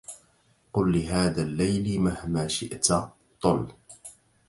[0.73, 2.93] قل لهذا الليل مهما شئت
[3.41, 3.67] طل